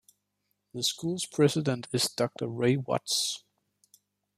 [0.73, 3.43] The school's president is Doctor Ray Watts.